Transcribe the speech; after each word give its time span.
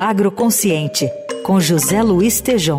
Agroconsciente, 0.00 1.10
com 1.42 1.58
José 1.58 2.00
Luiz 2.04 2.40
Tejom. 2.40 2.78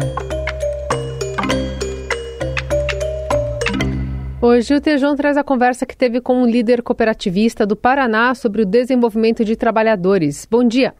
Hoje 4.41 4.73
o 4.73 4.79
Tejão 4.79 5.17
traz 5.17 5.35
a 5.35 5.43
conversa 5.43 5.85
que 5.85 5.97
teve 5.97 6.21
com 6.21 6.41
um 6.41 6.45
líder 6.45 6.81
cooperativista 6.81 7.65
do 7.65 7.75
Paraná 7.75 8.33
sobre 8.33 8.61
o 8.61 8.65
desenvolvimento 8.65 9.43
de 9.43 9.57
trabalhadores. 9.57 10.47
Bom 10.49 10.63
dia. 10.63 10.93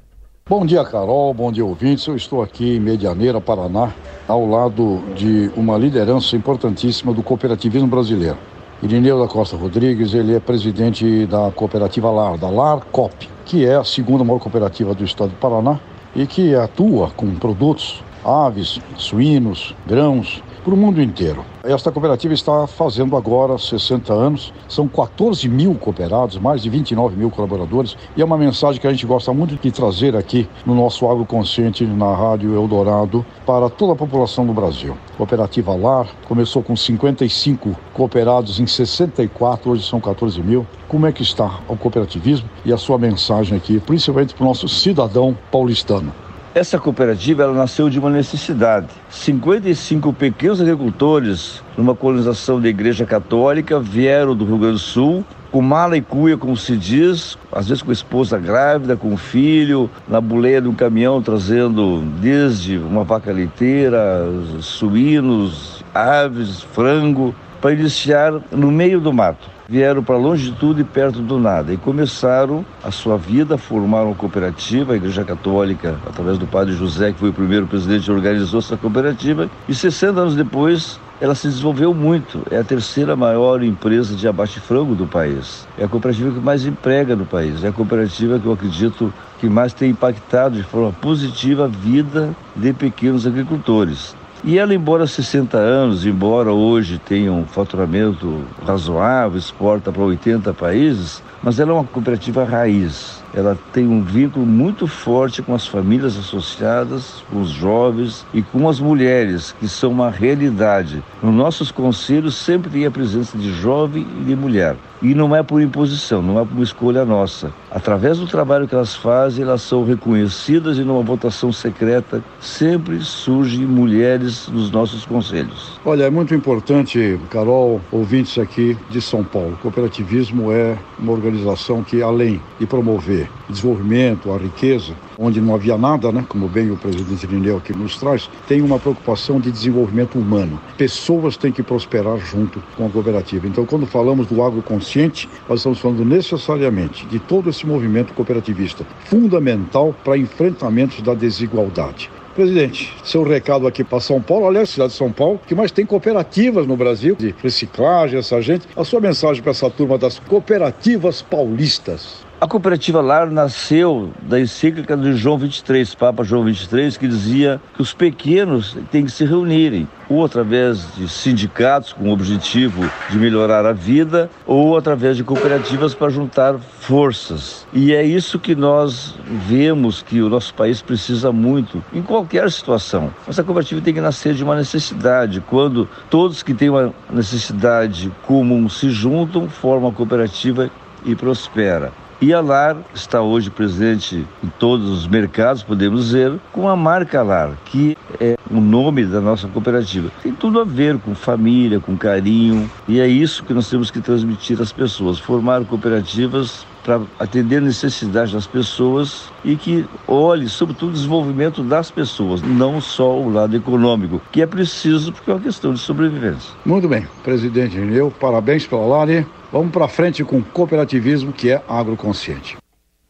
Bom 0.46 0.66
dia, 0.66 0.84
Carol. 0.84 1.34
Bom 1.34 1.54
dia, 1.54 1.64
ouvintes. 1.64 2.06
Eu 2.06 2.18
estou 2.18 2.42
aqui 2.42 2.76
em 2.76 2.82
Medianeira, 2.82 3.40
Paraná, 3.40 3.94
ao 4.28 4.46
lado 4.46 5.02
de 5.16 5.50
uma 5.56 5.78
liderança 5.78 6.36
importantíssima 6.36 7.14
do 7.14 7.24
cooperativismo 7.24 7.88
brasileiro. 7.88 8.38
Irineu 8.84 9.22
da 9.22 9.28
Costa 9.28 9.56
Rodrigues, 9.56 10.14
ele 10.14 10.36
é 10.36 10.40
presidente 10.42 11.26
da 11.28 11.50
cooperativa 11.50 12.12
LAR, 12.12 12.38
da 12.38 12.50
LAR 12.50 12.86
COP, 12.92 13.30
que 13.46 13.66
é 13.66 13.76
a 13.76 13.86
segunda 13.86 14.26
maior 14.26 14.40
cooperativa 14.40 14.94
do 14.94 15.06
estado 15.06 15.30
do 15.30 15.38
Paraná 15.38 15.80
e 16.16 16.26
que 16.26 16.56
atua 16.56 17.10
com 17.12 17.36
produtos, 17.36 18.04
aves, 18.24 18.80
suínos, 18.98 19.76
grãos, 19.88 20.44
para 20.64 20.74
o 20.74 20.78
mundo 20.78 21.02
inteiro. 21.02 21.44
Esta 21.64 21.92
cooperativa 21.92 22.34
está 22.34 22.68
fazendo 22.68 23.16
agora 23.16 23.58
60 23.58 24.14
anos, 24.14 24.54
são 24.68 24.88
14 24.88 25.48
mil 25.48 25.76
cooperados, 25.76 26.38
mais 26.38 26.62
de 26.62 26.70
29 26.70 27.16
mil 27.16 27.30
colaboradores, 27.30 27.98
e 28.16 28.22
é 28.22 28.26
uma 28.26 28.38
mensagem 28.38 28.80
que 28.80 28.88
a 28.88 28.92
gente 28.92 29.06
gosta 29.06 29.34
muito 29.34 29.56
de 29.56 29.72
trazer 29.72 30.16
aqui 30.16 30.48
no 30.66 30.74
nosso 30.74 31.08
Agroconsciente 31.10 31.86
na 31.86 32.16
Rádio 32.16 32.56
Eldorado 32.56 33.26
para 33.46 33.70
toda 33.70 33.94
a 33.94 33.96
população 33.96 34.46
do 34.46 34.54
Brasil. 34.54 34.98
Cooperativa 35.18 35.76
LAR 35.76 36.08
começou 36.28 36.64
com 36.64 36.76
55 36.76 37.76
cooperados 37.94 38.60
em 38.60 38.68
64, 38.68 39.72
hoje 39.72 39.88
são 39.88 40.00
14 40.00 40.42
mil. 40.42 40.66
Como 40.88 41.06
é 41.06 41.12
que 41.12 41.24
está 41.24 41.60
o 41.68 41.76
cooperativismo 41.76 42.50
e 42.66 42.74
a 42.74 42.78
sua 42.78 42.98
mensagem 42.98 43.58
aqui, 43.58 43.80
principalmente 43.80 44.34
para 44.34 44.44
o 44.44 44.48
nosso 44.48 44.68
cidadão 44.68 45.38
paulistano? 45.52 46.29
Essa 46.56 46.80
cooperativa 46.80 47.44
ela 47.44 47.54
nasceu 47.54 47.92
de 47.92 48.00
uma 48.00 48.10
necessidade. 48.10 48.88
55 49.10 50.12
pequenos 50.12 50.60
agricultores, 50.60 51.64
numa 51.78 51.94
colonização 51.94 52.60
da 52.60 52.68
Igreja 52.68 53.06
Católica, 53.06 53.80
vieram 53.80 54.36
do 54.36 54.46
Rio 54.46 54.58
Grande 54.58 54.74
do 54.74 54.80
Sul 54.80 55.24
com 55.52 55.62
mala 55.62 55.98
e 55.98 56.02
cuia, 56.02 56.38
como 56.38 56.56
se 56.56 56.76
diz, 56.76 57.38
às 57.52 57.68
vezes 57.68 57.84
com 57.84 57.90
a 57.90 57.94
esposa 57.94 58.38
grávida, 58.38 58.96
com 58.96 59.14
o 59.14 59.18
filho, 59.18 59.90
na 60.08 60.22
boleia 60.22 60.62
de 60.62 60.68
um 60.68 60.76
caminhão 60.76 61.22
trazendo 61.22 62.02
desde 62.20 62.78
uma 62.78 63.04
vaca 63.04 63.32
leiteira, 63.32 64.28
suínos, 64.60 65.84
aves, 65.94 66.62
frango, 66.62 67.34
para 67.62 67.74
iniciar 67.74 68.34
no 68.52 68.72
meio 68.72 69.00
do 69.00 69.12
mato 69.14 69.60
vieram 69.70 70.04
para 70.04 70.18
longe 70.18 70.50
de 70.50 70.58
tudo 70.58 70.82
e 70.82 70.84
perto 70.84 71.22
do 71.22 71.38
nada 71.40 71.72
e 71.72 71.78
começaram 71.78 72.66
a 72.84 72.90
sua 72.90 73.18
vida, 73.18 73.56
formaram 73.56 74.08
uma 74.08 74.16
cooperativa, 74.16 74.94
a 74.94 74.96
Igreja 74.96 75.24
Católica, 75.24 76.00
através 76.08 76.40
do 76.40 76.48
Padre 76.48 76.74
José, 76.74 77.12
que 77.14 77.20
foi 77.20 77.30
o 77.30 77.34
primeiro 77.34 77.68
presidente, 77.68 78.12
organizou 78.12 78.60
essa 78.60 78.76
cooperativa 78.76 79.48
e 79.68 79.76
60 79.76 80.20
anos 80.20 80.36
depois 80.36 81.00
ela 81.22 81.36
se 81.36 81.48
desenvolveu 81.48 81.94
muito. 81.94 82.42
É 82.50 82.58
a 82.58 82.64
terceira 82.64 83.16
maior 83.16 83.62
empresa 83.62 84.16
de 84.16 84.28
abate-frango 84.28 84.96
do 84.96 85.06
país. 85.06 85.68
É 85.78 85.84
a 85.84 85.88
cooperativa 85.88 86.32
que 86.32 86.40
mais 86.40 86.66
emprega 86.66 87.16
no 87.16 87.26
país. 87.26 87.64
É 87.64 87.68
a 87.68 87.74
cooperativa 87.74 88.40
que 88.40 88.46
eu 88.46 88.54
acredito 88.54 89.14
que 89.40 89.50
mais 89.50 89.74
tem 89.74 89.92
impactado 89.92 90.56
de 90.56 90.64
forma 90.64 90.94
positiva 90.94 91.66
a 91.66 91.68
vida 91.68 92.34
de 92.56 92.74
pequenos 92.74 93.28
agricultores. 93.28 94.16
E 94.44 94.58
ela, 94.58 94.74
embora 94.74 95.06
60 95.06 95.58
anos, 95.58 96.06
embora 96.06 96.54
hoje 96.54 96.98
tenha 96.98 97.32
um 97.32 97.46
faturamento 97.46 98.42
razoável, 98.66 99.38
exporta 99.38 99.92
para 99.92 100.02
80 100.02 100.54
países, 100.54 101.22
mas 101.44 101.60
ela 101.60 101.72
é 101.72 101.74
uma 101.74 101.84
cooperativa 101.84 102.46
raiz. 102.46 103.22
Ela 103.34 103.58
tem 103.74 103.88
um 103.88 104.02
vínculo 104.02 104.46
muito 104.46 104.88
forte 104.88 105.42
com 105.42 105.54
as 105.54 105.68
famílias 105.68 106.18
associadas, 106.18 107.24
com 107.30 107.42
os 107.42 107.50
jovens 107.50 108.26
e 108.34 108.42
com 108.42 108.68
as 108.68 108.80
mulheres, 108.80 109.54
que 109.60 109.68
são 109.68 109.92
uma 109.92 110.10
realidade. 110.10 111.04
Nos 111.22 111.34
nossos 111.34 111.72
conselhos 111.72 112.36
sempre 112.36 112.70
tem 112.70 112.86
a 112.86 112.92
presença 112.92 113.38
de 113.38 113.52
jovem 113.52 114.06
e 114.22 114.24
de 114.24 114.36
mulher. 114.36 114.76
E 115.02 115.16
não 115.16 115.34
é 115.34 115.42
por 115.42 115.62
imposição, 115.62 116.22
não 116.22 116.40
é 116.40 116.46
por 116.46 116.62
escolha 116.62 117.06
nossa. 117.06 117.54
Através 117.72 118.18
do 118.18 118.28
trabalho 118.28 118.68
que 118.68 118.76
elas 118.76 118.96
fazem, 118.96 119.44
elas 119.44 119.62
são 119.62 119.86
reconhecidas 119.86 120.78
e 120.78 120.82
numa 120.82 121.02
votação 121.02 121.54
secreta 121.54 122.22
sempre 122.42 123.00
surgem 123.00 123.66
mulheres 123.66 124.50
nos 124.50 124.70
nossos 124.70 125.06
conselhos. 125.06 125.80
Olha, 125.86 126.04
é 126.04 126.10
muito 126.10 126.36
importante, 126.36 127.18
Carol, 127.30 127.80
ouvintes 127.92 128.38
aqui 128.38 128.78
de 128.90 129.00
São 129.00 129.24
Paulo. 129.24 129.54
O 129.54 129.58
cooperativismo 129.58 130.52
é 130.52 130.78
uma 130.98 131.14
organização 131.14 131.82
que, 131.82 132.02
além 132.02 132.42
de 132.60 132.66
promover 132.66 133.19
desenvolvimento, 133.50 134.32
a 134.32 134.38
riqueza, 134.38 134.94
onde 135.18 135.42
não 135.42 135.56
havia 135.56 135.78
nada, 135.78 136.12
né, 136.12 136.26
como 136.28 136.48
bem 136.48 136.72
o 136.72 136.78
presidente 136.78 137.26
Irineu 137.26 137.58
aqui 137.58 137.76
nos 137.76 137.98
traz, 137.98 138.30
tem 138.48 138.62
uma 138.62 138.80
preocupação 138.80 139.40
de 139.40 139.52
desenvolvimento 139.52 140.18
humano. 140.18 140.60
Pessoas 140.78 141.36
têm 141.36 141.52
que 141.52 141.64
prosperar 141.64 142.18
junto 142.18 142.62
com 142.78 142.86
a 142.86 142.90
cooperativa. 142.90 143.48
Então, 143.48 143.66
quando 143.66 143.86
falamos 143.86 144.28
do 144.28 144.44
agroconsciente, 144.44 145.28
nós 145.48 145.60
estamos 145.60 145.80
falando 145.80 146.06
necessariamente 146.06 147.06
de 147.08 147.20
todo 147.20 147.50
esse 147.50 147.66
movimento 147.66 148.14
cooperativista, 148.14 148.86
fundamental 149.06 149.96
para 150.04 150.18
enfrentamentos 150.18 151.02
da 151.02 151.14
desigualdade. 151.14 152.10
Presidente, 152.36 152.94
seu 153.04 153.24
recado 153.24 153.68
aqui 153.68 153.84
para 153.84 154.00
São 154.00 154.22
Paulo, 154.22 154.48
aliás, 154.48 154.70
cidade 154.70 154.92
de 154.92 154.98
São 154.98 155.12
Paulo, 155.12 155.42
que 155.46 155.54
mais 155.54 155.72
tem 155.72 155.86
cooperativas 155.86 156.66
no 156.66 156.78
Brasil 156.78 157.16
de 157.16 157.36
reciclagem, 157.44 158.18
essa 158.18 158.42
gente. 158.42 158.66
A 158.78 158.84
sua 158.86 159.02
mensagem 159.02 159.42
para 159.42 159.52
essa 159.52 159.70
turma 159.70 159.98
das 159.98 160.20
cooperativas 160.20 161.22
paulistas. 161.22 162.29
A 162.42 162.48
cooperativa 162.48 163.02
Lar 163.02 163.30
nasceu 163.30 164.14
da 164.22 164.40
encíclica 164.40 164.96
de 164.96 165.12
João 165.12 165.38
23, 165.38 165.94
Papa 165.94 166.24
João 166.24 166.46
23, 166.46 166.96
que 166.96 167.06
dizia 167.06 167.60
que 167.76 167.82
os 167.82 167.94
pequenos 167.94 168.78
têm 168.90 169.04
que 169.04 169.12
se 169.12 169.26
reunirem, 169.26 169.86
ou 170.08 170.24
através 170.24 170.88
de 170.96 171.10
sindicatos 171.10 171.92
com 171.92 172.06
o 172.08 172.14
objetivo 172.14 172.90
de 173.10 173.18
melhorar 173.18 173.66
a 173.66 173.74
vida, 173.74 174.30
ou 174.48 174.78
através 174.78 175.18
de 175.18 175.24
cooperativas 175.26 175.94
para 175.94 176.10
juntar 176.10 176.58
forças. 176.58 177.68
E 177.74 177.94
é 177.94 178.06
isso 178.06 178.40
que 178.40 178.56
nós 178.56 179.16
vemos 179.46 180.02
que 180.02 180.22
o 180.22 180.30
nosso 180.30 180.54
país 180.54 180.82
precisa 180.82 181.34
muito, 181.34 181.84
em 181.94 182.02
qualquer 182.02 182.50
situação. 182.50 183.14
Essa 183.28 183.44
cooperativa 183.44 183.82
tem 183.82 183.94
que 183.94 184.00
nascer 184.00 184.34
de 184.34 184.46
uma 184.46 184.56
necessidade. 184.56 185.44
Quando 185.46 185.90
todos 186.10 186.42
que 186.42 186.54
têm 186.54 186.70
uma 186.70 186.94
necessidade 187.12 188.10
comum 188.26 188.70
se 188.70 188.90
juntam, 188.92 189.50
formam 189.50 189.90
a 189.90 189.94
cooperativa 189.94 190.72
e 191.04 191.14
prospera. 191.16 191.92
E 192.22 192.34
a 192.34 192.42
LAR 192.42 192.76
está 192.94 193.22
hoje 193.22 193.50
presente 193.50 194.28
em 194.44 194.48
todos 194.60 194.90
os 194.90 195.08
mercados, 195.08 195.64
podemos 195.64 196.08
dizer, 196.08 196.38
com 196.52 196.68
a 196.68 196.76
marca 196.76 197.24
LAR, 197.24 197.54
que 197.64 197.98
é 198.20 198.36
o 198.52 198.60
nome 198.60 199.06
da 199.06 199.22
nossa 199.22 199.48
cooperativa. 199.48 200.12
Tem 200.22 200.34
tudo 200.34 200.60
a 200.60 200.66
ver 200.66 200.98
com 200.98 201.16
família, 201.16 201.80
com 201.80 201.96
carinho, 201.96 202.70
e 202.90 203.00
é 203.00 203.08
isso 203.08 203.46
que 203.46 203.54
nós 203.54 203.70
temos 203.70 203.90
que 203.90 204.02
transmitir 204.02 204.62
às 204.62 204.74
pessoas, 204.74 205.18
formar 205.18 205.64
cooperativas 205.64 206.68
para 206.84 207.00
atender 207.18 207.58
a 207.58 207.62
necessidade 207.62 208.34
das 208.34 208.46
pessoas 208.46 209.32
e 209.46 209.56
que 209.56 209.86
olhe, 210.06 210.50
sobretudo, 210.50 210.90
o 210.90 210.94
desenvolvimento 210.94 211.64
das 211.64 211.90
pessoas, 211.90 212.42
não 212.42 212.82
só 212.82 213.18
o 213.18 213.32
lado 213.32 213.56
econômico, 213.56 214.22
que 214.30 214.42
é 214.42 214.46
preciso 214.46 215.14
porque 215.14 215.32
é 215.32 215.36
uma 215.36 215.40
questão 215.40 215.74
de 215.74 215.80
sobrevivência. 215.80 216.54
Muito 216.66 216.90
bem, 216.90 217.08
presidente 217.24 217.78
Reneu, 217.78 218.12
parabéns 218.20 218.68
pela 218.68 218.86
Lari. 218.86 219.26
Vamos 219.52 219.72
para 219.72 219.88
frente 219.88 220.24
com 220.24 220.44
cooperativismo, 220.44 221.34
que 221.34 221.52
é 221.52 221.62
agroconsciente. 221.68 222.58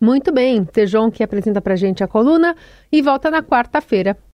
Muito 0.02 0.32
bem, 0.32 0.64
Tejon 0.64 1.12
que 1.12 1.22
apresenta 1.22 1.62
para 1.62 1.76
gente 1.76 2.02
a 2.02 2.08
coluna 2.08 2.56
e 2.90 3.02
volta 3.02 3.30
na 3.30 3.44
quarta-feira. 3.44 4.18